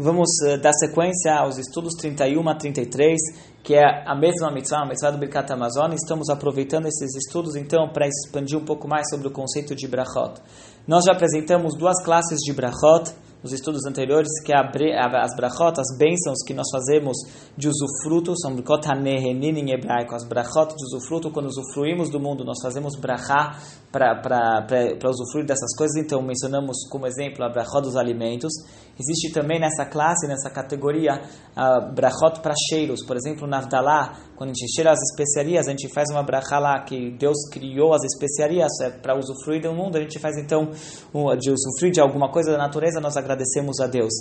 [0.00, 3.18] Vamos uh, dar sequência aos estudos 31 a 33,
[3.64, 5.92] que é a mesma mitzvah, a mitzvah do Birkat Amazon.
[5.92, 10.40] Estamos aproveitando esses estudos, então, para expandir um pouco mais sobre o conceito de brachot.
[10.86, 15.98] Nós já apresentamos duas classes de brachot, nos estudos anteriores, que é as brachot, as
[15.98, 17.16] bênçãos que nós fazemos
[17.56, 22.44] de usufruto, são brachot hanehenin em hebraico, as brachot de usufruto, quando usufruímos do mundo,
[22.44, 23.58] nós fazemos brachá
[23.90, 28.52] para usufruir dessas coisas, então mencionamos como exemplo a brachot dos alimentos.
[29.00, 31.22] Existe também nessa classe, nessa categoria,
[31.56, 35.70] a brachot para cheiros, por exemplo, na Avdalá, quando a gente cheira as especiarias, a
[35.70, 39.96] gente faz uma brachá lá que Deus criou as especiarias é para usufruir do mundo,
[39.96, 40.70] a gente faz então
[41.38, 44.12] de usufruir de alguma coisa da natureza, nós agradecemos a Deus.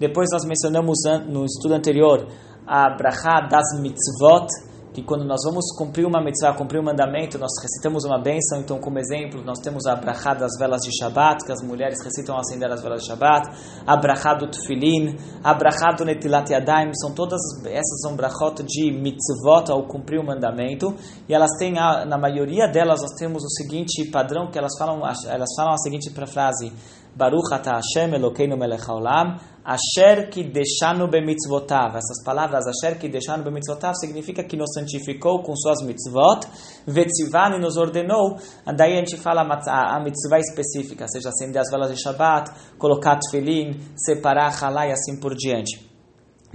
[0.00, 2.26] Depois nós mencionamos no estudo anterior
[2.66, 4.48] a brachá das mitzvot,
[4.94, 8.60] que quando nós vamos cumprir uma mitzvah, cumprir um mandamento, nós recitamos uma bênção.
[8.60, 12.38] Então, como exemplo, nós temos a brachá das velas de Shabbat, que as mulheres recitam
[12.38, 13.50] acender as velas de Shabbat,
[13.84, 18.92] a brachá do Tufilin, a brachá do Netilat Yadayim, são todas essas são brachot de
[18.92, 20.94] mitzvot ao cumprir o mandamento,
[21.28, 24.98] e elas têm, na maioria delas, nós temos o seguinte padrão, que elas falam,
[25.28, 26.72] elas falam a seguinte frase,
[27.16, 31.96] Baruch ata Hashem Elokeinu melech haolam, Asher ki deixanu bemitzvotav.
[31.96, 36.46] Essas palavras, Asher ki deixanu bemitzvotav, significa que nos santificou com suas mitzvot,
[36.86, 38.36] vetzivani nos ordenou,
[38.76, 43.78] daí a gente fala a, mitzvah específica, seja acender as velas de Shabbat, colocar tefilin,
[43.96, 45.93] separar halá e assim por diante.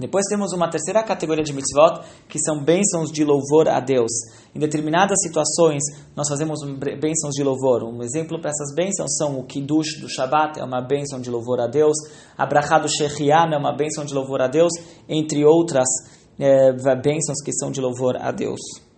[0.00, 4.10] Depois temos uma terceira categoria de mitzvot, que são bênçãos de louvor a Deus.
[4.54, 5.82] Em determinadas situações,
[6.16, 6.60] nós fazemos
[6.98, 7.84] bênçãos de louvor.
[7.84, 11.60] Um exemplo para essas bênçãos são o Kiddush do Shabbat, é uma bênção de louvor
[11.60, 11.96] a Deus.
[12.36, 14.72] A Brachá do é uma bênção de louvor a Deus,
[15.06, 15.86] entre outras
[16.38, 18.89] é, bênçãos que são de louvor a Deus.